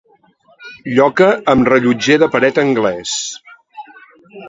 Lloca 0.95 1.27
amb 1.53 1.69
rellotger 1.73 2.19
de 2.25 2.33
paret 2.37 2.61
anglès. 2.65 3.17